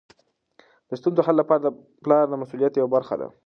[0.87, 1.41] د ستونزو حل د
[2.03, 3.27] پلار د مسؤلیت یوه برخه ده.